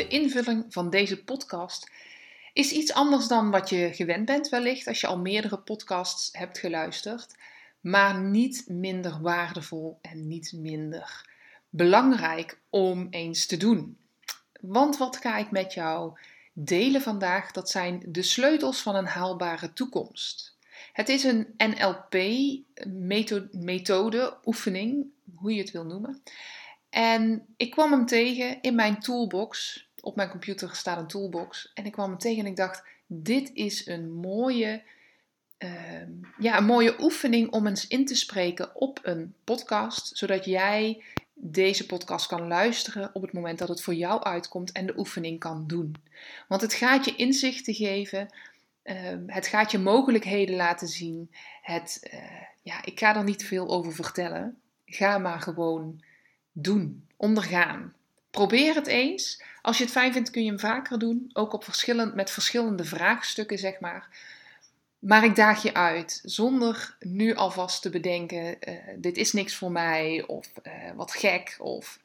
De 0.00 0.08
invulling 0.08 0.64
van 0.68 0.90
deze 0.90 1.24
podcast 1.24 1.90
is 2.52 2.72
iets 2.72 2.92
anders 2.92 3.26
dan 3.26 3.50
wat 3.50 3.68
je 3.68 3.90
gewend 3.92 4.24
bent 4.24 4.48
wellicht 4.48 4.86
als 4.86 5.00
je 5.00 5.06
al 5.06 5.18
meerdere 5.18 5.58
podcasts 5.58 6.28
hebt 6.32 6.58
geluisterd, 6.58 7.34
maar 7.80 8.20
niet 8.20 8.64
minder 8.68 9.20
waardevol 9.20 9.98
en 10.00 10.28
niet 10.28 10.52
minder 10.52 11.28
belangrijk 11.68 12.58
om 12.70 13.06
eens 13.10 13.46
te 13.46 13.56
doen. 13.56 13.98
Want 14.60 14.96
wat 14.96 15.16
ga 15.16 15.36
ik 15.36 15.50
met 15.50 15.74
jou 15.74 16.18
delen 16.52 17.02
vandaag? 17.02 17.50
Dat 17.50 17.70
zijn 17.70 18.02
de 18.06 18.22
sleutels 18.22 18.80
van 18.80 18.94
een 18.94 19.06
haalbare 19.06 19.72
toekomst. 19.72 20.56
Het 20.92 21.08
is 21.08 21.24
een 21.24 21.54
NLP-methode, 21.56 24.36
oefening, 24.44 25.06
hoe 25.34 25.54
je 25.54 25.60
het 25.60 25.70
wil 25.70 25.84
noemen. 25.84 26.22
En 26.90 27.46
ik 27.56 27.70
kwam 27.70 27.92
hem 27.92 28.06
tegen 28.06 28.58
in 28.60 28.74
mijn 28.74 29.00
toolbox. 29.00 29.86
Op 30.00 30.16
mijn 30.16 30.28
computer 30.28 30.76
staat 30.76 30.98
een 30.98 31.06
toolbox. 31.06 31.70
En 31.74 31.84
ik 31.84 31.92
kwam 31.92 32.08
hem 32.08 32.18
tegen 32.18 32.44
en 32.44 32.50
ik 32.50 32.56
dacht: 32.56 32.82
dit 33.06 33.50
is 33.54 33.86
een 33.86 34.12
mooie, 34.12 34.82
ehm, 35.58 36.10
ja, 36.38 36.58
een 36.58 36.64
mooie 36.64 37.02
oefening 37.02 37.50
om 37.50 37.66
eens 37.66 37.86
in 37.86 38.06
te 38.06 38.14
spreken 38.14 38.76
op 38.76 38.98
een 39.02 39.34
podcast. 39.44 40.16
Zodat 40.16 40.44
jij 40.44 41.02
deze 41.34 41.86
podcast 41.86 42.26
kan 42.26 42.46
luisteren 42.46 43.10
op 43.12 43.22
het 43.22 43.32
moment 43.32 43.58
dat 43.58 43.68
het 43.68 43.82
voor 43.82 43.94
jou 43.94 44.22
uitkomt 44.22 44.72
en 44.72 44.86
de 44.86 44.98
oefening 44.98 45.38
kan 45.38 45.66
doen. 45.66 45.96
Want 46.48 46.60
het 46.60 46.74
gaat 46.74 47.04
je 47.04 47.16
inzichten 47.16 47.74
geven. 47.74 48.28
Ehm, 48.82 49.22
het 49.26 49.46
gaat 49.46 49.70
je 49.70 49.78
mogelijkheden 49.78 50.56
laten 50.56 50.88
zien. 50.88 51.30
Het, 51.62 52.10
uh, 52.14 52.20
ja, 52.62 52.84
ik 52.84 52.98
ga 52.98 53.16
er 53.16 53.24
niet 53.24 53.44
veel 53.44 53.68
over 53.68 53.94
vertellen. 53.94 54.58
Ga 54.86 55.18
maar 55.18 55.40
gewoon 55.40 56.02
doen, 56.52 57.06
ondergaan. 57.16 57.94
Probeer 58.30 58.74
het 58.74 58.86
eens. 58.86 59.42
Als 59.62 59.78
je 59.78 59.84
het 59.84 59.92
fijn 59.92 60.12
vindt, 60.12 60.30
kun 60.30 60.42
je 60.42 60.48
hem 60.48 60.58
vaker 60.58 60.98
doen. 60.98 61.30
Ook 61.32 61.52
op 61.52 61.64
verschillend, 61.64 62.14
met 62.14 62.30
verschillende 62.30 62.84
vraagstukken, 62.84 63.58
zeg 63.58 63.80
maar. 63.80 64.08
Maar 64.98 65.24
ik 65.24 65.36
daag 65.36 65.62
je 65.62 65.74
uit, 65.74 66.20
zonder 66.24 66.96
nu 67.00 67.34
alvast 67.34 67.82
te 67.82 67.90
bedenken: 67.90 68.56
uh, 68.68 68.74
dit 68.96 69.16
is 69.16 69.32
niks 69.32 69.54
voor 69.54 69.72
mij, 69.72 70.24
of 70.26 70.48
uh, 70.62 70.72
wat 70.94 71.12
gek. 71.12 71.56
Of 71.58 72.00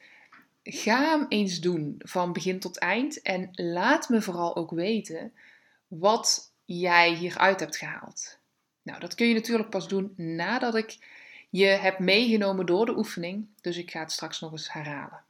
ga 0.62 1.10
hem 1.10 1.26
eens 1.28 1.60
doen 1.60 1.94
van 1.98 2.32
begin 2.32 2.58
tot 2.58 2.78
eind. 2.78 3.22
En 3.22 3.48
laat 3.52 4.08
me 4.08 4.22
vooral 4.22 4.56
ook 4.56 4.70
weten 4.70 5.32
wat 5.88 6.52
jij 6.64 7.14
hieruit 7.14 7.60
hebt 7.60 7.76
gehaald. 7.76 8.38
Nou, 8.82 9.00
dat 9.00 9.14
kun 9.14 9.28
je 9.28 9.34
natuurlijk 9.34 9.70
pas 9.70 9.88
doen 9.88 10.12
nadat 10.16 10.74
ik 10.74 10.98
je 11.50 11.66
hebt 11.66 11.98
meegenomen 11.98 12.66
door 12.66 12.86
de 12.86 12.96
oefening. 12.96 13.46
Dus 13.60 13.76
ik 13.76 13.90
ga 13.90 14.00
het 14.00 14.12
straks 14.12 14.40
nog 14.40 14.52
eens 14.52 14.72
herhalen. 14.72 15.25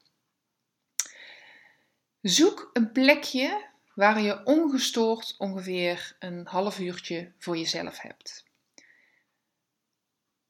Zoek 2.26 2.70
een 2.72 2.92
plekje 2.92 3.66
waar 3.94 4.20
je 4.20 4.44
ongestoord 4.44 5.34
ongeveer 5.38 6.16
een 6.18 6.46
half 6.46 6.78
uurtje 6.78 7.32
voor 7.38 7.56
jezelf 7.56 7.98
hebt. 7.98 8.44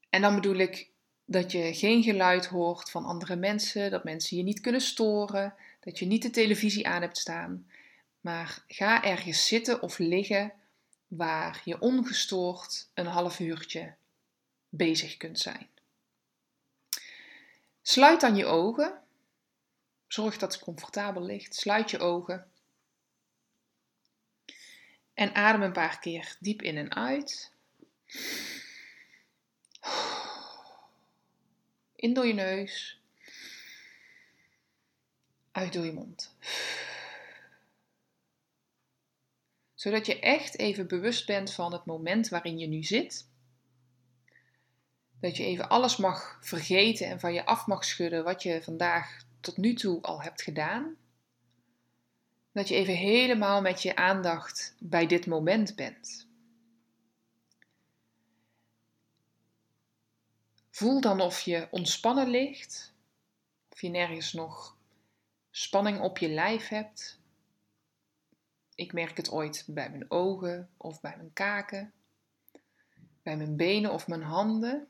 En 0.09 0.21
dan 0.21 0.35
bedoel 0.35 0.55
ik 0.55 0.89
dat 1.25 1.51
je 1.51 1.73
geen 1.73 2.03
geluid 2.03 2.45
hoort 2.45 2.89
van 2.89 3.05
andere 3.05 3.35
mensen, 3.35 3.91
dat 3.91 4.03
mensen 4.03 4.37
je 4.37 4.43
niet 4.43 4.61
kunnen 4.61 4.81
storen, 4.81 5.55
dat 5.79 5.99
je 5.99 6.05
niet 6.05 6.21
de 6.21 6.29
televisie 6.29 6.87
aan 6.87 7.01
hebt 7.01 7.17
staan. 7.17 7.67
Maar 8.21 8.63
ga 8.67 9.03
ergens 9.03 9.47
zitten 9.47 9.81
of 9.81 9.97
liggen 9.97 10.53
waar 11.07 11.61
je 11.63 11.79
ongestoord 11.79 12.89
een 12.93 13.05
half 13.05 13.39
uurtje 13.39 13.95
bezig 14.69 15.17
kunt 15.17 15.39
zijn. 15.39 15.67
Sluit 17.81 18.21
dan 18.21 18.35
je 18.35 18.45
ogen. 18.45 19.01
Zorg 20.07 20.37
dat 20.37 20.53
het 20.53 20.61
comfortabel 20.61 21.23
ligt. 21.23 21.55
Sluit 21.55 21.91
je 21.91 21.99
ogen. 21.99 22.51
En 25.13 25.35
adem 25.35 25.61
een 25.61 25.71
paar 25.71 25.99
keer 25.99 26.35
diep 26.39 26.61
in 26.61 26.77
en 26.77 26.93
uit. 26.93 27.51
In 31.95 32.13
door 32.13 32.25
je 32.25 32.33
neus. 32.33 33.01
Uit 35.51 35.73
door 35.73 35.85
je 35.85 35.93
mond. 35.93 36.35
Zodat 39.73 40.05
je 40.05 40.19
echt 40.19 40.57
even 40.57 40.87
bewust 40.87 41.25
bent 41.25 41.53
van 41.53 41.73
het 41.73 41.85
moment 41.85 42.29
waarin 42.29 42.57
je 42.57 42.67
nu 42.67 42.83
zit. 42.83 43.27
Dat 45.19 45.37
je 45.37 45.43
even 45.43 45.69
alles 45.69 45.97
mag 45.97 46.37
vergeten 46.41 47.07
en 47.07 47.19
van 47.19 47.33
je 47.33 47.45
af 47.45 47.67
mag 47.67 47.85
schudden 47.85 48.23
wat 48.23 48.43
je 48.43 48.63
vandaag 48.63 49.25
tot 49.47 49.57
nu 49.57 49.73
toe 49.73 50.01
al 50.01 50.21
hebt 50.21 50.41
gedaan. 50.41 50.95
Dat 52.51 52.67
je 52.67 52.75
even 52.75 52.95
helemaal 52.95 53.61
met 53.61 53.81
je 53.81 53.95
aandacht 53.95 54.75
bij 54.79 55.07
dit 55.07 55.25
moment 55.25 55.75
bent. 55.75 56.27
Voel 60.69 61.01
dan 61.01 61.21
of 61.21 61.39
je 61.39 61.67
ontspannen 61.71 62.29
ligt, 62.29 62.93
of 63.69 63.81
je 63.81 63.89
nergens 63.89 64.33
nog 64.33 64.77
spanning 65.51 65.99
op 65.99 66.17
je 66.17 66.29
lijf 66.29 66.67
hebt. 66.67 67.19
Ik 68.75 68.93
merk 68.93 69.17
het 69.17 69.31
ooit 69.31 69.63
bij 69.67 69.89
mijn 69.89 70.11
ogen 70.11 70.69
of 70.77 71.01
bij 71.01 71.13
mijn 71.17 71.33
kaken, 71.33 71.93
bij 73.23 73.37
mijn 73.37 73.55
benen 73.55 73.93
of 73.93 74.07
mijn 74.07 74.23
handen. 74.23 74.87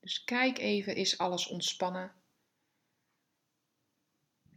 Dus 0.00 0.24
kijk 0.24 0.58
even, 0.58 0.96
is 0.96 1.18
alles 1.18 1.46
ontspannen? 1.46 2.17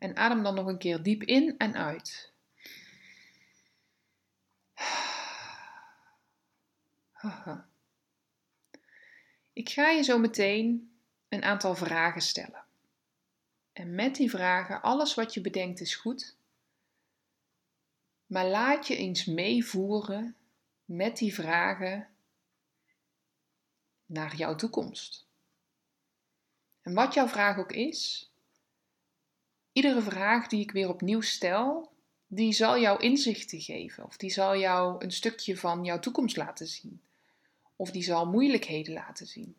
En 0.02 0.16
adem 0.16 0.44
dan 0.44 0.56
nog 0.56 0.66
een 0.66 0.78
keer 0.78 1.04
diep 1.04 1.24
in 1.24 1.58
en 1.58 1.76
uit. 1.76 2.34
Ik 9.54 9.70
ga 9.70 9.90
je 9.90 10.02
zo 10.02 10.18
meteen 10.18 10.92
een 11.30 11.44
aantal 11.44 11.76
vragen 11.76 12.22
stellen. 12.22 12.64
En 13.74 13.96
met 13.96 14.16
die 14.16 14.30
vragen, 14.30 14.82
alles 14.82 15.14
wat 15.14 15.34
je 15.34 15.42
bedenkt 15.42 15.80
is 15.80 15.96
goed. 15.96 16.36
Maar 18.26 18.46
laat 18.46 18.88
je 18.88 18.96
eens 18.96 19.26
meevoeren 19.26 20.36
met 20.86 21.18
die 21.18 21.34
vragen 21.34 22.10
naar 24.06 24.36
jouw 24.36 24.56
toekomst. 24.56 25.26
En 26.82 26.94
wat 26.94 27.14
jouw 27.14 27.28
vraag 27.28 27.58
ook 27.58 27.72
is, 27.72 28.31
iedere 29.72 30.02
vraag 30.02 30.48
die 30.48 30.62
ik 30.62 30.72
weer 30.72 30.90
opnieuw 30.90 31.22
stel, 31.22 31.92
die 32.28 32.54
zal 32.54 32.80
jou 32.80 33.02
inzichten 33.02 33.62
geven. 33.62 34.06
Of 34.06 34.18
die 34.18 34.30
zal 34.30 34.58
jou 34.58 35.04
een 35.04 35.12
stukje 35.12 35.58
van 35.58 35.84
jouw 35.84 36.00
toekomst 36.00 36.38
laten 36.38 36.68
zien. 36.68 37.02
Of 37.76 37.92
die 37.92 38.04
zal 38.04 38.26
moeilijkheden 38.26 38.94
laten 38.94 39.28
zien. 39.28 39.56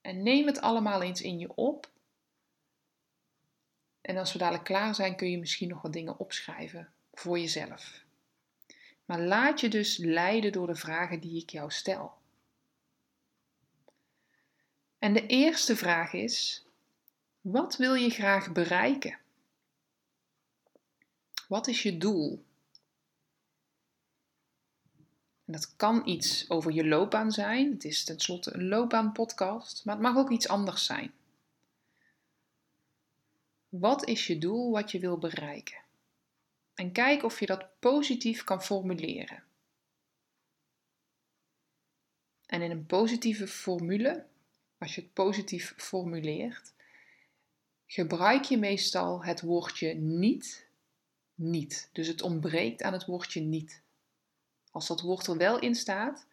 En 0.00 0.22
neem 0.22 0.46
het 0.46 0.60
allemaal 0.60 1.02
eens 1.02 1.22
in 1.22 1.38
je 1.38 1.54
op. 1.54 1.90
En 4.00 4.16
als 4.16 4.32
we 4.32 4.38
dadelijk 4.38 4.64
klaar 4.64 4.94
zijn, 4.94 5.16
kun 5.16 5.30
je 5.30 5.38
misschien 5.38 5.68
nog 5.68 5.82
wat 5.82 5.92
dingen 5.92 6.18
opschrijven 6.18 6.92
voor 7.12 7.38
jezelf. 7.38 8.04
Maar 9.04 9.20
laat 9.20 9.60
je 9.60 9.68
dus 9.68 9.96
leiden 9.96 10.52
door 10.52 10.66
de 10.66 10.74
vragen 10.74 11.20
die 11.20 11.42
ik 11.42 11.50
jou 11.50 11.70
stel. 11.70 12.14
En 14.98 15.12
de 15.12 15.26
eerste 15.26 15.76
vraag 15.76 16.12
is: 16.12 16.64
wat 17.40 17.76
wil 17.76 17.94
je 17.94 18.10
graag 18.10 18.52
bereiken? 18.52 19.18
Wat 21.48 21.66
is 21.66 21.82
je 21.82 21.98
doel? 21.98 22.44
Dat 25.44 25.76
kan 25.76 26.08
iets 26.08 26.50
over 26.50 26.72
je 26.72 26.86
loopbaan 26.86 27.32
zijn. 27.32 27.72
Het 27.72 27.84
is 27.84 28.04
tenslotte 28.04 28.54
een 28.54 28.68
loopbaanpodcast, 28.68 29.84
maar 29.84 29.94
het 29.94 30.02
mag 30.02 30.16
ook 30.16 30.30
iets 30.30 30.48
anders 30.48 30.84
zijn. 30.84 31.12
Wat 33.68 34.08
is 34.08 34.26
je 34.26 34.38
doel 34.38 34.70
wat 34.70 34.90
je 34.90 34.98
wil 34.98 35.18
bereiken? 35.18 35.78
En 36.74 36.92
kijk 36.92 37.22
of 37.22 37.40
je 37.40 37.46
dat 37.46 37.78
positief 37.78 38.44
kan 38.44 38.62
formuleren. 38.62 39.44
En 42.46 42.62
in 42.62 42.70
een 42.70 42.86
positieve 42.86 43.46
formule 43.48 44.26
als 44.78 44.94
je 44.94 45.00
het 45.00 45.12
positief 45.12 45.74
formuleert, 45.76 46.72
gebruik 47.86 48.44
je 48.44 48.58
meestal 48.58 49.24
het 49.24 49.40
woordje 49.40 49.94
niet, 49.94 50.65
niet. 51.36 51.88
Dus 51.92 52.06
het 52.06 52.22
ontbreekt 52.22 52.82
aan 52.82 52.92
het 52.92 53.04
woordje 53.04 53.40
niet. 53.40 53.82
Als 54.70 54.86
dat 54.86 55.00
woord 55.00 55.26
er 55.26 55.36
wel 55.36 55.58
in 55.58 55.74
staat, 55.74 56.26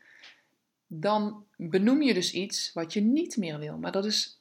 dan 0.87 1.45
benoem 1.55 2.01
je 2.01 2.13
dus 2.13 2.33
iets 2.33 2.73
wat 2.73 2.93
je 2.93 3.01
niet 3.01 3.37
meer 3.37 3.59
wil. 3.59 3.77
Maar 3.77 3.91
dat 3.91 4.05
is 4.05 4.39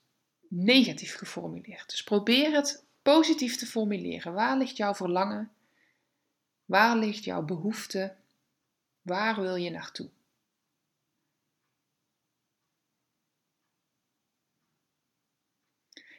negatief 0.48 1.14
geformuleerd. 1.16 1.90
Dus 1.90 2.04
probeer 2.04 2.52
het 2.52 2.84
positief 3.02 3.56
te 3.56 3.66
formuleren. 3.66 4.32
Waar 4.32 4.56
ligt 4.56 4.76
jouw 4.76 4.94
verlangen? 4.94 5.52
Waar 6.64 6.96
ligt 6.96 7.24
jouw 7.24 7.42
behoefte? 7.42 8.14
Waar 9.02 9.40
wil 9.40 9.56
je 9.56 9.70
naartoe? 9.70 10.08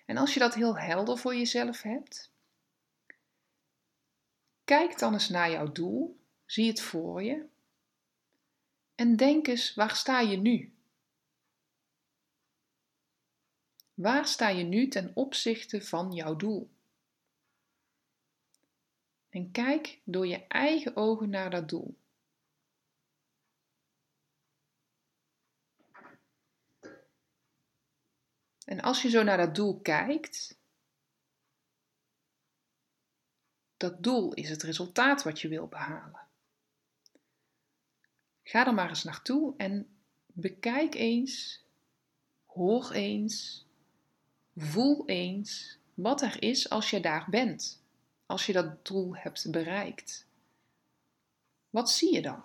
En 0.05 0.17
als 0.17 0.33
je 0.33 0.39
dat 0.39 0.53
heel 0.53 0.77
helder 0.77 1.17
voor 1.17 1.35
jezelf 1.35 1.81
hebt, 1.81 2.31
kijk 4.73 4.99
dan 4.99 5.13
eens 5.13 5.29
naar 5.29 5.51
jouw 5.51 5.71
doel, 5.71 6.19
zie 6.45 6.67
het 6.67 6.81
voor 6.81 7.23
je 7.23 7.49
en 8.95 9.15
denk 9.15 9.47
eens, 9.47 9.73
waar 9.73 9.95
sta 9.95 10.19
je 10.19 10.37
nu? 10.37 10.73
Waar 13.93 14.27
sta 14.27 14.49
je 14.49 14.63
nu 14.63 14.87
ten 14.87 15.11
opzichte 15.15 15.81
van 15.81 16.11
jouw 16.11 16.35
doel? 16.35 16.71
En 19.29 19.51
kijk 19.51 20.01
door 20.03 20.27
je 20.27 20.47
eigen 20.47 20.95
ogen 20.95 21.29
naar 21.29 21.49
dat 21.49 21.69
doel. 21.69 21.97
En 28.65 28.81
als 28.81 29.01
je 29.01 29.09
zo 29.09 29.23
naar 29.23 29.37
dat 29.37 29.55
doel 29.55 29.81
kijkt, 29.81 30.62
dat 33.83 34.03
doel 34.03 34.33
is 34.33 34.49
het 34.49 34.63
resultaat 34.63 35.23
wat 35.23 35.41
je 35.41 35.47
wil 35.47 35.67
behalen. 35.67 36.27
Ga 38.43 38.67
er 38.67 38.73
maar 38.73 38.89
eens 38.89 39.03
naartoe 39.03 39.53
en 39.57 39.97
bekijk 40.25 40.93
eens, 40.95 41.63
hoor 42.45 42.91
eens, 42.91 43.65
voel 44.55 45.07
eens 45.07 45.77
wat 45.93 46.21
er 46.21 46.41
is 46.41 46.69
als 46.69 46.89
je 46.89 46.99
daar 46.99 47.29
bent, 47.29 47.83
als 48.25 48.45
je 48.45 48.53
dat 48.53 48.85
doel 48.85 49.15
hebt 49.15 49.51
bereikt. 49.51 50.27
Wat 51.69 51.91
zie 51.91 52.13
je 52.13 52.21
dan? 52.21 52.43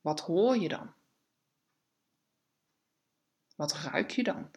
Wat 0.00 0.20
hoor 0.20 0.56
je 0.56 0.68
dan? 0.68 0.92
Wat 3.56 3.72
ruik 3.72 4.10
je 4.10 4.22
dan? 4.22 4.50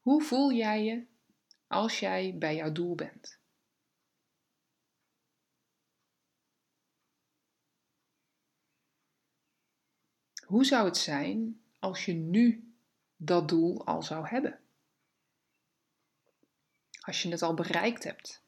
Hoe 0.00 0.22
voel 0.22 0.52
jij 0.52 0.84
je 0.84 1.09
als 1.70 2.00
jij 2.00 2.38
bij 2.38 2.56
jouw 2.56 2.72
doel 2.72 2.94
bent? 2.94 3.38
Hoe 10.46 10.64
zou 10.64 10.84
het 10.84 10.96
zijn 10.96 11.62
als 11.78 12.04
je 12.04 12.12
nu 12.12 12.74
dat 13.16 13.48
doel 13.48 13.86
al 13.86 14.02
zou 14.02 14.26
hebben? 14.28 14.60
Als 17.00 17.22
je 17.22 17.30
het 17.30 17.42
al 17.42 17.54
bereikt 17.54 18.04
hebt? 18.04 18.44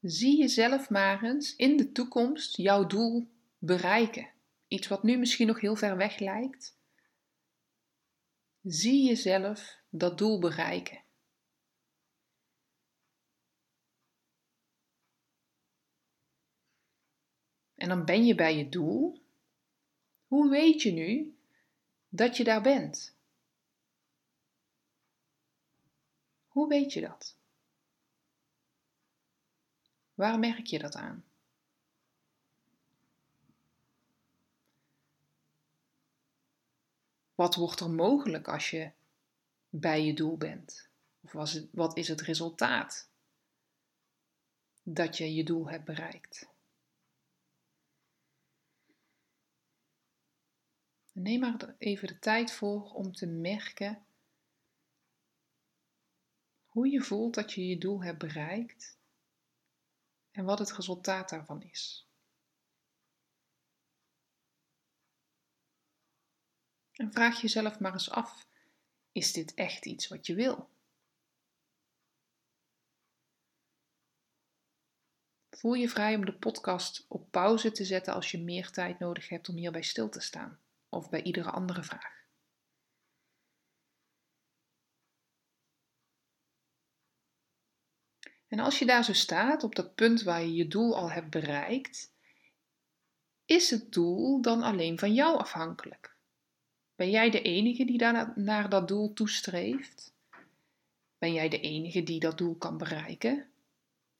Zie 0.00 0.38
jezelf 0.38 0.90
maar 0.90 1.24
eens 1.24 1.56
in 1.56 1.76
de 1.76 1.92
toekomst 1.92 2.56
jouw 2.56 2.86
doel 2.86 3.30
bereiken. 3.58 4.30
Iets 4.68 4.88
wat 4.88 5.02
nu 5.02 5.18
misschien 5.18 5.46
nog 5.46 5.60
heel 5.60 5.76
ver 5.76 5.96
weg 5.96 6.18
lijkt. 6.18 6.80
Zie 8.62 9.06
jezelf 9.06 9.80
dat 9.90 10.18
doel 10.18 10.38
bereiken. 10.38 11.04
En 17.74 17.88
dan 17.88 18.04
ben 18.04 18.24
je 18.24 18.34
bij 18.34 18.56
je 18.56 18.68
doel. 18.68 19.22
Hoe 20.26 20.50
weet 20.50 20.82
je 20.82 20.92
nu 20.92 21.38
dat 22.08 22.36
je 22.36 22.44
daar 22.44 22.62
bent? 22.62 23.16
Hoe 26.46 26.68
weet 26.68 26.92
je 26.92 27.00
dat? 27.00 27.36
Waar 30.14 30.38
merk 30.38 30.66
je 30.66 30.78
dat 30.78 30.94
aan? 30.94 31.31
Wat 37.34 37.54
wordt 37.54 37.80
er 37.80 37.90
mogelijk 37.90 38.48
als 38.48 38.70
je 38.70 38.90
bij 39.68 40.04
je 40.04 40.14
doel 40.14 40.36
bent? 40.36 40.88
Of 41.20 41.32
wat 41.72 41.96
is 41.96 42.08
het 42.08 42.20
resultaat 42.20 43.08
dat 44.82 45.16
je 45.16 45.34
je 45.34 45.44
doel 45.44 45.68
hebt 45.68 45.84
bereikt? 45.84 46.50
Neem 51.12 51.40
maar 51.40 51.74
even 51.78 52.08
de 52.08 52.18
tijd 52.18 52.52
voor 52.52 52.92
om 52.92 53.12
te 53.12 53.26
merken 53.26 54.04
hoe 56.66 56.88
je 56.88 57.00
voelt 57.00 57.34
dat 57.34 57.52
je 57.52 57.66
je 57.66 57.78
doel 57.78 58.02
hebt 58.02 58.18
bereikt 58.18 58.98
en 60.30 60.44
wat 60.44 60.58
het 60.58 60.72
resultaat 60.72 61.28
daarvan 61.28 61.62
is. 61.62 62.06
En 67.02 67.12
vraag 67.12 67.40
jezelf 67.40 67.80
maar 67.80 67.92
eens 67.92 68.10
af: 68.10 68.46
is 69.12 69.32
dit 69.32 69.54
echt 69.54 69.86
iets 69.86 70.08
wat 70.08 70.26
je 70.26 70.34
wil? 70.34 70.70
Voel 75.50 75.74
je 75.74 75.88
vrij 75.88 76.14
om 76.14 76.24
de 76.24 76.34
podcast 76.34 77.04
op 77.08 77.30
pauze 77.30 77.72
te 77.72 77.84
zetten 77.84 78.14
als 78.14 78.30
je 78.30 78.38
meer 78.38 78.70
tijd 78.70 78.98
nodig 78.98 79.28
hebt 79.28 79.48
om 79.48 79.56
hierbij 79.56 79.82
stil 79.82 80.08
te 80.08 80.20
staan 80.20 80.60
of 80.88 81.10
bij 81.10 81.22
iedere 81.22 81.50
andere 81.50 81.82
vraag. 81.82 82.24
En 88.48 88.58
als 88.58 88.78
je 88.78 88.86
daar 88.86 89.04
zo 89.04 89.12
staat, 89.12 89.64
op 89.64 89.74
dat 89.74 89.94
punt 89.94 90.22
waar 90.22 90.40
je 90.40 90.54
je 90.54 90.68
doel 90.68 90.96
al 90.96 91.10
hebt 91.10 91.30
bereikt, 91.30 92.12
is 93.44 93.70
het 93.70 93.92
doel 93.92 94.42
dan 94.42 94.62
alleen 94.62 94.98
van 94.98 95.14
jou 95.14 95.38
afhankelijk? 95.38 96.11
Ben 97.02 97.10
jij 97.10 97.30
de 97.30 97.42
enige 97.42 97.84
die 97.84 97.98
daar 97.98 98.32
naar 98.38 98.68
dat 98.68 98.88
doel 98.88 99.12
toestreeft? 99.12 100.14
Ben 101.18 101.32
jij 101.32 101.48
de 101.48 101.60
enige 101.60 102.02
die 102.02 102.20
dat 102.20 102.38
doel 102.38 102.54
kan 102.54 102.78
bereiken? 102.78 103.50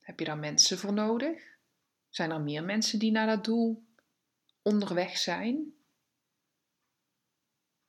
Heb 0.00 0.18
je 0.18 0.24
daar 0.24 0.38
mensen 0.38 0.78
voor 0.78 0.92
nodig? 0.92 1.56
Zijn 2.08 2.30
er 2.30 2.40
meer 2.40 2.64
mensen 2.64 2.98
die 2.98 3.10
naar 3.10 3.26
dat 3.26 3.44
doel 3.44 3.84
onderweg 4.62 5.18
zijn? 5.18 5.74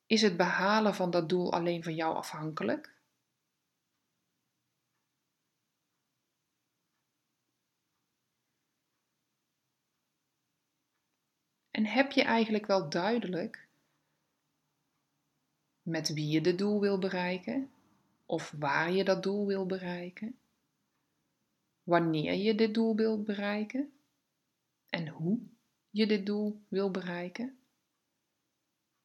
Is 0.06 0.22
het 0.22 0.36
behalen 0.36 0.94
van 0.94 1.10
dat 1.10 1.28
doel 1.28 1.52
alleen 1.52 1.82
van 1.82 1.94
jou 1.94 2.16
afhankelijk? 2.16 2.94
En 11.70 11.86
heb 11.86 12.12
je 12.12 12.22
eigenlijk 12.22 12.66
wel 12.66 12.88
duidelijk 12.88 13.64
met 15.84 16.08
wie 16.12 16.28
je 16.28 16.40
dit 16.40 16.58
doel 16.58 16.80
wil 16.80 16.98
bereiken? 16.98 17.70
Of 18.26 18.54
waar 18.58 18.92
je 18.92 19.04
dat 19.04 19.22
doel 19.22 19.46
wil 19.46 19.66
bereiken? 19.66 20.38
Wanneer 21.82 22.34
je 22.34 22.54
dit 22.54 22.74
doel 22.74 22.96
wil 22.96 23.22
bereiken? 23.22 23.92
En 24.88 25.08
hoe 25.08 25.38
je 25.90 26.06
dit 26.06 26.26
doel 26.26 26.60
wil 26.68 26.90
bereiken? 26.90 27.58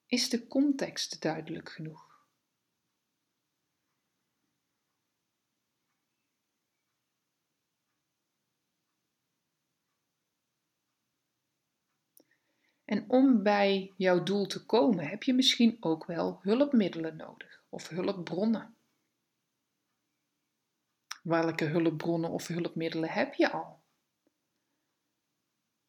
Is 0.06 0.30
de 0.30 0.48
context 0.48 1.22
duidelijk 1.22 1.70
genoeg? 1.70 2.09
En 12.90 13.10
om 13.10 13.44
bij 13.44 13.94
jouw 13.98 14.24
doel 14.24 14.46
te 14.46 14.66
komen 14.66 15.08
heb 15.08 15.24
je 15.24 15.34
misschien 15.34 15.78
ook 15.80 16.06
wel 16.06 16.40
hulpmiddelen 16.42 17.16
nodig 17.16 17.64
of 17.70 17.88
hulpbronnen. 17.88 18.76
Welke 21.24 21.66
hulpbronnen 21.66 22.30
of 22.30 22.48
hulpmiddelen 22.48 23.10
heb 23.10 23.34
je 23.34 23.52
al? 23.52 23.82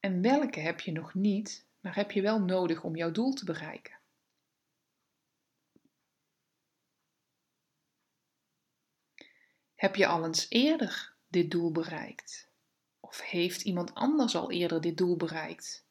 En 0.01 0.23
welke 0.23 0.61
heb 0.61 0.81
je 0.81 0.93
nog 0.93 1.15
niet, 1.15 1.67
maar 1.81 1.95
heb 1.95 2.11
je 2.11 2.23
wel 2.23 2.41
nodig 2.41 2.85
om 2.85 2.97
jouw 2.97 3.11
doel 3.11 3.33
te 3.33 3.45
bereiken? 3.45 3.99
Heb 9.75 9.97
je 9.97 10.07
al 10.07 10.25
eens 10.25 10.47
eerder 10.49 11.15
dit 11.29 11.51
doel 11.51 11.73
bereikt? 11.73 12.51
Of 13.01 13.21
heeft 13.21 13.63
iemand 13.63 13.95
anders 13.95 14.37
al 14.37 14.51
eerder 14.51 14.81
dit 14.81 14.97
doel 14.97 15.17
bereikt? 15.17 15.89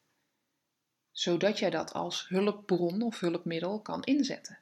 Zodat 1.19 1.59
jij 1.59 1.69
dat 1.69 1.93
als 1.93 2.27
hulpbron 2.27 3.01
of 3.01 3.19
hulpmiddel 3.19 3.81
kan 3.81 4.03
inzetten. 4.03 4.59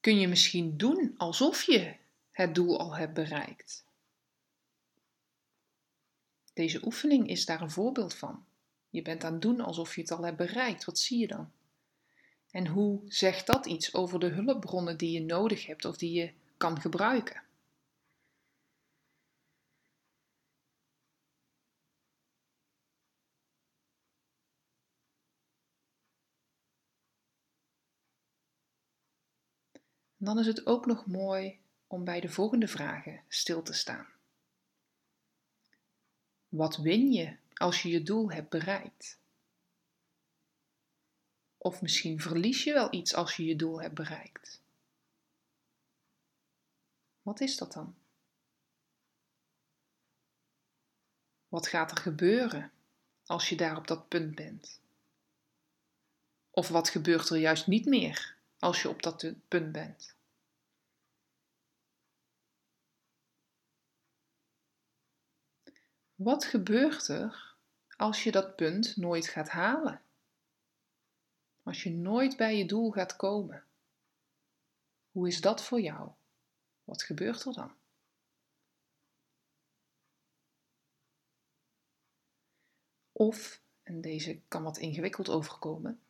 Kun 0.00 0.18
je 0.18 0.28
misschien 0.28 0.76
doen 0.76 1.14
alsof 1.16 1.62
je 1.62 1.96
het 2.30 2.54
doel 2.54 2.78
al 2.78 2.96
hebt 2.96 3.14
bereikt? 3.14 3.84
Deze 6.52 6.84
oefening 6.84 7.28
is 7.28 7.46
daar 7.46 7.60
een 7.60 7.70
voorbeeld 7.70 8.14
van. 8.14 8.44
Je 8.90 9.02
bent 9.02 9.24
aan 9.24 9.32
het 9.32 9.42
doen 9.42 9.60
alsof 9.60 9.94
je 9.94 10.00
het 10.00 10.10
al 10.10 10.24
hebt 10.24 10.36
bereikt. 10.36 10.84
Wat 10.84 10.98
zie 10.98 11.18
je 11.18 11.26
dan? 11.26 11.52
En 12.50 12.66
hoe 12.66 13.02
zegt 13.06 13.46
dat 13.46 13.66
iets 13.66 13.94
over 13.94 14.20
de 14.20 14.28
hulpbronnen 14.28 14.96
die 14.96 15.10
je 15.10 15.22
nodig 15.22 15.66
hebt 15.66 15.84
of 15.84 15.96
die 15.96 16.12
je 16.12 16.32
kan 16.56 16.80
gebruiken? 16.80 17.43
Dan 30.24 30.38
is 30.38 30.46
het 30.46 30.66
ook 30.66 30.86
nog 30.86 31.06
mooi 31.06 31.60
om 31.86 32.04
bij 32.04 32.20
de 32.20 32.28
volgende 32.28 32.68
vragen 32.68 33.22
stil 33.28 33.62
te 33.62 33.72
staan. 33.72 34.06
Wat 36.48 36.76
win 36.76 37.12
je 37.12 37.36
als 37.54 37.82
je 37.82 37.88
je 37.88 38.02
doel 38.02 38.30
hebt 38.30 38.48
bereikt? 38.48 39.18
Of 41.58 41.82
misschien 41.82 42.20
verlies 42.20 42.64
je 42.64 42.72
wel 42.72 42.94
iets 42.94 43.14
als 43.14 43.36
je 43.36 43.44
je 43.44 43.56
doel 43.56 43.80
hebt 43.80 43.94
bereikt. 43.94 44.62
Wat 47.22 47.40
is 47.40 47.56
dat 47.56 47.72
dan? 47.72 47.94
Wat 51.48 51.68
gaat 51.68 51.90
er 51.90 51.96
gebeuren 51.96 52.72
als 53.26 53.48
je 53.48 53.56
daar 53.56 53.76
op 53.76 53.86
dat 53.86 54.08
punt 54.08 54.34
bent? 54.34 54.80
Of 56.50 56.68
wat 56.68 56.88
gebeurt 56.88 57.28
er 57.28 57.36
juist 57.36 57.66
niet 57.66 57.86
meer 57.86 58.36
als 58.58 58.82
je 58.82 58.88
op 58.88 59.02
dat 59.02 59.32
punt 59.48 59.72
bent? 59.72 60.13
Wat 66.14 66.44
gebeurt 66.44 67.08
er 67.08 67.56
als 67.96 68.22
je 68.22 68.30
dat 68.30 68.56
punt 68.56 68.96
nooit 68.96 69.26
gaat 69.26 69.48
halen? 69.48 70.02
Als 71.62 71.82
je 71.82 71.90
nooit 71.90 72.36
bij 72.36 72.56
je 72.56 72.66
doel 72.66 72.90
gaat 72.90 73.16
komen? 73.16 73.64
Hoe 75.10 75.28
is 75.28 75.40
dat 75.40 75.64
voor 75.64 75.80
jou? 75.80 76.10
Wat 76.84 77.02
gebeurt 77.02 77.44
er 77.44 77.52
dan? 77.52 77.74
Of, 83.12 83.62
en 83.82 84.00
deze 84.00 84.40
kan 84.48 84.62
wat 84.62 84.78
ingewikkeld 84.78 85.28
overkomen, 85.28 86.00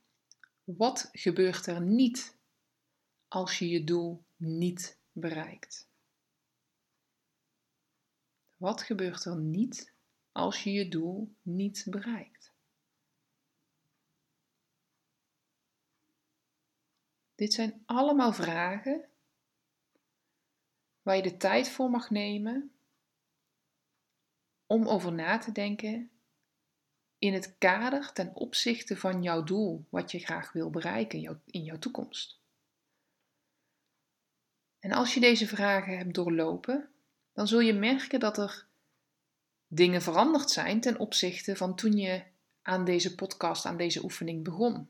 wat 0.64 1.08
gebeurt 1.12 1.66
er 1.66 1.80
niet 1.80 2.36
als 3.28 3.58
je 3.58 3.68
je 3.68 3.84
doel 3.84 4.24
niet 4.36 4.98
bereikt? 5.12 5.88
Wat 8.56 8.82
gebeurt 8.82 9.24
er 9.24 9.36
niet 9.36 9.93
als 10.34 10.62
je 10.62 10.72
je 10.72 10.88
doel 10.88 11.34
niet 11.42 11.86
bereikt? 11.90 12.52
Dit 17.34 17.52
zijn 17.52 17.82
allemaal 17.86 18.32
vragen 18.32 19.08
waar 21.02 21.16
je 21.16 21.22
de 21.22 21.36
tijd 21.36 21.68
voor 21.68 21.90
mag 21.90 22.10
nemen 22.10 22.72
om 24.66 24.88
over 24.88 25.12
na 25.12 25.38
te 25.38 25.52
denken 25.52 26.10
in 27.18 27.32
het 27.32 27.58
kader 27.58 28.12
ten 28.12 28.36
opzichte 28.36 28.96
van 28.96 29.22
jouw 29.22 29.42
doel, 29.42 29.86
wat 29.88 30.10
je 30.10 30.18
graag 30.18 30.52
wil 30.52 30.70
bereiken 30.70 31.42
in 31.46 31.62
jouw 31.62 31.78
toekomst. 31.78 32.40
En 34.78 34.92
als 34.92 35.14
je 35.14 35.20
deze 35.20 35.46
vragen 35.46 35.96
hebt 35.96 36.14
doorlopen, 36.14 36.90
dan 37.32 37.48
zul 37.48 37.60
je 37.60 37.72
merken 37.72 38.20
dat 38.20 38.38
er 38.38 38.66
dingen 39.68 40.02
veranderd 40.02 40.50
zijn 40.50 40.80
ten 40.80 40.98
opzichte 40.98 41.56
van 41.56 41.74
toen 41.74 41.96
je 41.96 42.22
aan 42.62 42.84
deze 42.84 43.14
podcast, 43.14 43.66
aan 43.66 43.76
deze 43.76 44.04
oefening 44.04 44.44
begon. 44.44 44.88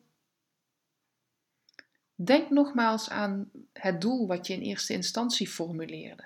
Denk 2.15 2.51
nogmaals 2.51 3.11
aan 3.11 3.51
het 3.73 4.01
doel 4.01 4.27
wat 4.27 4.47
je 4.47 4.53
in 4.53 4.61
eerste 4.61 4.93
instantie 4.93 5.49
formuleerde. 5.49 6.25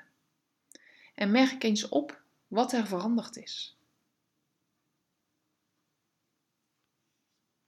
En 1.15 1.31
merk 1.31 1.63
eens 1.63 1.89
op 1.89 2.21
wat 2.47 2.73
er 2.73 2.87
veranderd 2.87 3.37
is. 3.37 3.77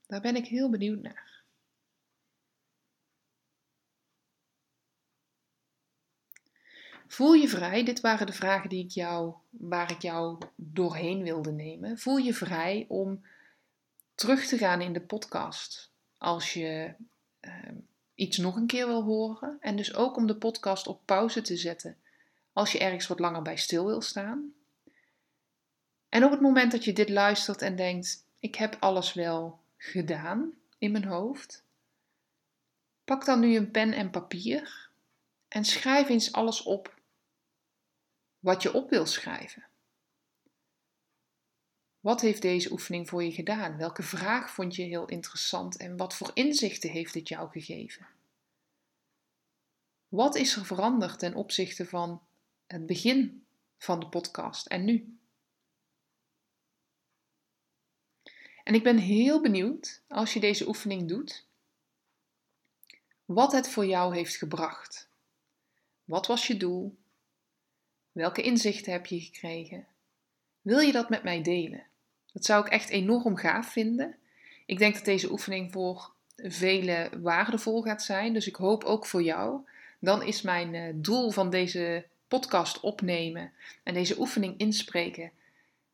Daar 0.07 0.21
ben 0.21 0.35
ik 0.35 0.47
heel 0.47 0.69
benieuwd 0.69 1.01
naar. 1.01 1.30
Voel 7.11 7.33
je 7.33 7.47
vrij, 7.47 7.83
dit 7.83 8.01
waren 8.01 8.25
de 8.25 8.33
vragen 8.33 8.69
die 8.69 8.83
ik 8.83 8.91
jou, 8.91 9.33
waar 9.49 9.91
ik 9.91 10.01
jou 10.01 10.37
doorheen 10.55 11.23
wilde 11.23 11.51
nemen. 11.51 11.97
Voel 11.97 12.17
je 12.17 12.33
vrij 12.33 12.85
om 12.87 13.25
terug 14.15 14.45
te 14.45 14.57
gaan 14.57 14.81
in 14.81 14.93
de 14.93 15.01
podcast 15.01 15.91
als 16.17 16.53
je 16.53 16.93
uh, 17.41 17.53
iets 18.15 18.37
nog 18.37 18.55
een 18.55 18.67
keer 18.67 18.87
wil 18.87 19.03
horen. 19.03 19.57
En 19.59 19.75
dus 19.75 19.95
ook 19.95 20.15
om 20.15 20.27
de 20.27 20.35
podcast 20.35 20.87
op 20.87 21.01
pauze 21.05 21.41
te 21.41 21.57
zetten 21.57 21.97
als 22.53 22.71
je 22.71 22.79
ergens 22.79 23.07
wat 23.07 23.19
langer 23.19 23.41
bij 23.41 23.57
stil 23.57 23.85
wil 23.85 24.01
staan. 24.01 24.53
En 26.09 26.23
op 26.23 26.31
het 26.31 26.41
moment 26.41 26.71
dat 26.71 26.83
je 26.83 26.93
dit 26.93 27.09
luistert 27.09 27.61
en 27.61 27.75
denkt: 27.75 28.25
ik 28.39 28.55
heb 28.55 28.77
alles 28.79 29.13
wel 29.13 29.59
gedaan 29.77 30.53
in 30.77 30.91
mijn 30.91 31.05
hoofd, 31.05 31.63
pak 33.03 33.25
dan 33.25 33.39
nu 33.39 33.55
een 33.55 33.71
pen 33.71 33.93
en 33.93 34.09
papier 34.09 34.89
en 35.47 35.65
schrijf 35.65 36.09
eens 36.09 36.31
alles 36.31 36.63
op 36.63 36.99
wat 38.41 38.61
je 38.61 38.73
op 38.73 38.89
wil 38.89 39.05
schrijven. 39.05 39.65
Wat 41.99 42.21
heeft 42.21 42.41
deze 42.41 42.71
oefening 42.71 43.09
voor 43.09 43.23
je 43.23 43.31
gedaan? 43.31 43.77
Welke 43.77 44.03
vraag 44.03 44.51
vond 44.51 44.75
je 44.75 44.83
heel 44.83 45.05
interessant 45.05 45.77
en 45.77 45.97
wat 45.97 46.15
voor 46.15 46.31
inzichten 46.33 46.89
heeft 46.89 47.13
het 47.13 47.27
jou 47.27 47.49
gegeven? 47.49 48.07
Wat 50.07 50.35
is 50.35 50.55
er 50.55 50.65
veranderd 50.65 51.19
ten 51.19 51.35
opzichte 51.35 51.85
van 51.85 52.21
het 52.67 52.85
begin 52.85 53.45
van 53.77 53.99
de 53.99 54.07
podcast 54.07 54.65
en 54.65 54.85
nu? 54.85 55.17
En 58.63 58.73
ik 58.73 58.83
ben 58.83 58.97
heel 58.97 59.41
benieuwd 59.41 60.01
als 60.07 60.33
je 60.33 60.39
deze 60.39 60.67
oefening 60.67 61.07
doet, 61.07 61.45
wat 63.25 63.51
het 63.51 63.69
voor 63.69 63.85
jou 63.85 64.15
heeft 64.15 64.35
gebracht. 64.35 65.09
Wat 66.03 66.27
was 66.27 66.47
je 66.47 66.57
doel? 66.57 66.97
Welke 68.11 68.41
inzichten 68.41 68.91
heb 68.91 69.05
je 69.05 69.19
gekregen? 69.19 69.85
Wil 70.61 70.79
je 70.79 70.91
dat 70.91 71.09
met 71.09 71.23
mij 71.23 71.41
delen? 71.41 71.83
Dat 72.33 72.45
zou 72.45 72.65
ik 72.65 72.71
echt 72.71 72.89
enorm 72.89 73.35
gaaf 73.35 73.71
vinden. 73.71 74.15
Ik 74.65 74.77
denk 74.77 74.93
dat 74.93 75.05
deze 75.05 75.31
oefening 75.31 75.71
voor 75.71 76.11
velen 76.35 77.21
waardevol 77.21 77.81
gaat 77.81 78.03
zijn, 78.03 78.33
dus 78.33 78.47
ik 78.47 78.55
hoop 78.55 78.83
ook 78.83 79.05
voor 79.05 79.21
jou. 79.23 79.59
Dan 79.99 80.23
is 80.23 80.41
mijn 80.41 80.75
eh, 80.75 80.93
doel 80.95 81.31
van 81.31 81.49
deze 81.49 82.05
podcast 82.27 82.79
opnemen 82.79 83.51
en 83.83 83.93
deze 83.93 84.19
oefening 84.19 84.57
inspreken 84.57 85.31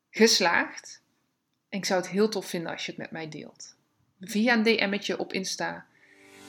geslaagd. 0.10 1.02
En 1.70 1.78
ik 1.78 1.86
zou 1.86 2.02
het 2.02 2.10
heel 2.10 2.30
tof 2.30 2.46
vinden 2.46 2.72
als 2.72 2.86
je 2.86 2.92
het 2.92 3.00
met 3.00 3.12
mij 3.12 3.30
deelt. 3.30 3.76
Via 4.22 4.54
een 4.54 4.64
DM'tje 4.64 5.20
op 5.20 5.34
Insta 5.34 5.86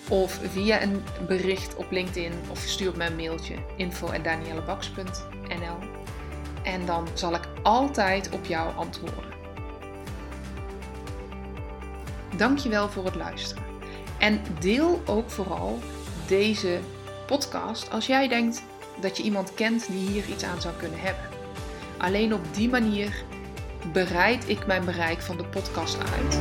of 0.08 0.32
via 0.32 0.82
een 0.82 1.02
bericht 1.26 1.76
op 1.76 1.90
LinkedIn 1.90 2.32
of 2.50 2.58
stuur 2.58 2.96
me 2.96 3.04
een 3.04 3.16
mailtje 3.16 3.64
info.daniellebaks.nl 3.76 5.37
en 6.62 6.86
dan 6.86 7.08
zal 7.14 7.34
ik 7.34 7.48
altijd 7.62 8.30
op 8.30 8.44
jou 8.44 8.76
antwoorden. 8.76 9.24
Dankjewel 12.36 12.88
voor 12.88 13.04
het 13.04 13.14
luisteren. 13.14 13.62
En 14.18 14.40
deel 14.60 15.02
ook 15.06 15.30
vooral 15.30 15.78
deze 16.26 16.78
podcast 17.26 17.90
als 17.90 18.06
jij 18.06 18.28
denkt 18.28 18.62
dat 19.00 19.16
je 19.16 19.22
iemand 19.22 19.54
kent 19.54 19.86
die 19.86 20.08
hier 20.08 20.28
iets 20.28 20.44
aan 20.44 20.60
zou 20.60 20.74
kunnen 20.74 21.00
hebben. 21.00 21.24
Alleen 21.98 22.34
op 22.34 22.54
die 22.54 22.68
manier 22.68 23.24
bereid 23.92 24.48
ik 24.48 24.66
mijn 24.66 24.84
bereik 24.84 25.20
van 25.20 25.36
de 25.36 25.44
podcast 25.44 25.98
uit. 25.98 26.40